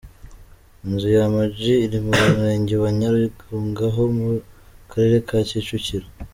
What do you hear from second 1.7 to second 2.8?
iri mu Murenge